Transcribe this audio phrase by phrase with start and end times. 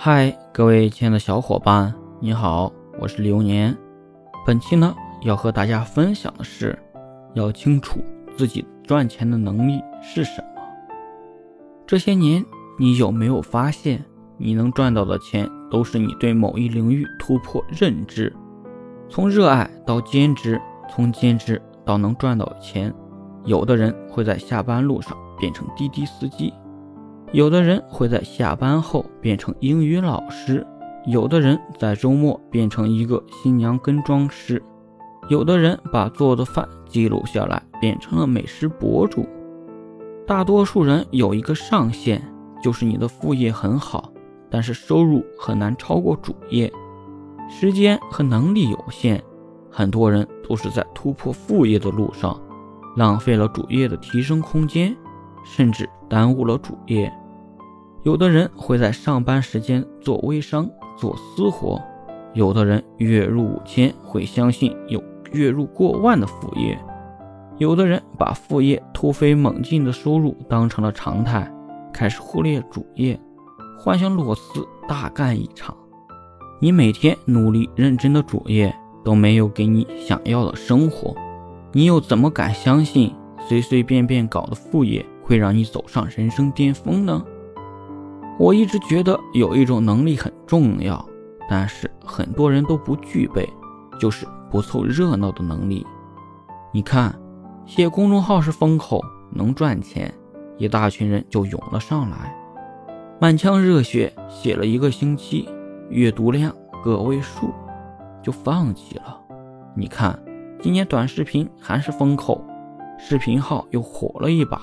[0.00, 3.76] 嗨，各位亲爱的小伙伴，你好，我是流年。
[4.46, 6.78] 本期呢，要和大家分享的是，
[7.34, 7.98] 要清楚
[8.36, 10.62] 自己赚钱的能力是什么。
[11.84, 12.44] 这些年，
[12.78, 14.04] 你有没有发现，
[14.36, 18.32] 你能赚到的钱，都是你对某一领域突破认知，
[19.10, 22.94] 从热爱到兼职，从兼职到能赚到钱。
[23.44, 26.54] 有的人会在下班路上变成滴滴司机。
[27.32, 30.66] 有的人会在下班后变成英语老师，
[31.04, 34.62] 有的人在周末变成一个新娘跟妆师，
[35.28, 39.26] 有的人把做的饭记录下来变成了美食博主。
[40.26, 42.22] 大多数人有一个上限，
[42.62, 44.10] 就是你的副业很好，
[44.50, 46.72] 但是收入很难超过主业。
[47.50, 49.22] 时间和能力有限，
[49.70, 52.40] 很多人都是在突破副业的路上，
[52.96, 54.96] 浪费了主业的提升空间。
[55.44, 57.10] 甚至耽误了主业。
[58.08, 60.66] 有的人会在上班时间做微商、
[60.96, 61.78] 做私活；
[62.32, 66.74] 有的人月入五千会相信有月入过万的副业；
[67.58, 71.52] 有的人把副业突飞猛进的收入当成了常态，
[71.92, 73.20] 开始忽略主业，
[73.78, 75.76] 幻想裸辞大干一场。
[76.62, 81.14] 你每天努力认真的主业都没有给你想要的生活，
[81.72, 83.14] 你又怎么敢相信
[83.46, 85.04] 随随便便搞的副业？
[85.22, 87.22] 会让你走上人生巅峰呢？
[88.38, 91.04] 我一直觉得有一种能力很重要，
[91.50, 93.48] 但是很多人都不具备，
[93.98, 95.84] 就是不凑热闹的能力。
[96.72, 97.12] 你看，
[97.66, 100.14] 写公众号是风口，能赚钱，
[100.56, 102.32] 一大群人就涌了上来，
[103.20, 105.48] 满腔热血写了一个星期，
[105.90, 107.52] 阅读量个位数，
[108.22, 109.20] 就放弃了。
[109.74, 110.16] 你看，
[110.62, 112.44] 今年短视频还是风口，
[112.98, 114.60] 视频号又火了一把。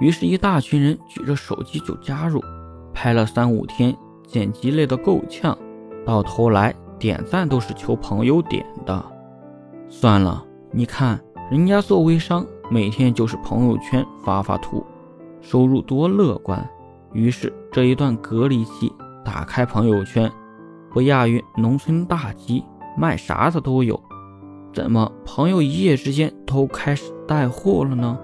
[0.00, 2.42] 于是，一大群人举着手机就加入，
[2.96, 3.94] 拍了三五天，
[4.26, 5.56] 剪辑累得够呛，
[6.06, 9.04] 到头来点赞都是求朋友点的。
[9.86, 11.20] 算了，你看
[11.50, 14.82] 人家做微商，每天就是朋友圈发发图，
[15.42, 16.66] 收入多乐观。
[17.12, 18.90] 于是这一段隔离期，
[19.22, 20.32] 打开朋友圈，
[20.90, 22.64] 不亚于农村大集，
[22.96, 24.00] 卖啥的都有。
[24.72, 28.18] 怎么朋友一夜之间都开始带货了呢？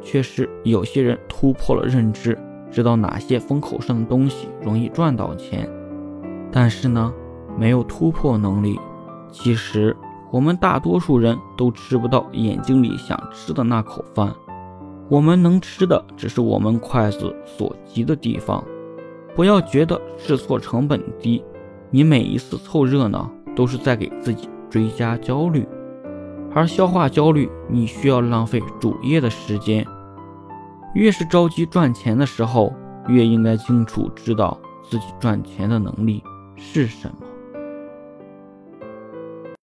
[0.00, 2.38] 确实，有些人突破了认知，
[2.70, 5.68] 知道哪些风口上的东西容易赚到钱，
[6.52, 7.12] 但是呢，
[7.58, 8.78] 没有突破能力。
[9.30, 9.96] 其实，
[10.30, 14.34] 我们大多数人都吃不到眼睛里想吃的那口饭，
[15.08, 18.62] 我们能吃的只是我们筷子所及的地方。
[19.34, 21.44] 不要觉得试错成本低，
[21.90, 25.66] 你每一次凑热闹都是在给自己追加焦虑。
[26.54, 29.86] 而消化焦虑，你需要浪费主业的时间。
[30.98, 32.74] 越是着急赚钱的时候，
[33.06, 36.20] 越应该清楚知道自己赚钱的能力
[36.56, 37.26] 是什么。